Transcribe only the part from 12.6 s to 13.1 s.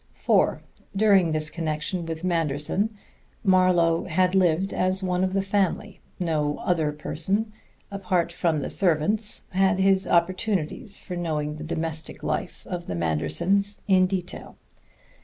of the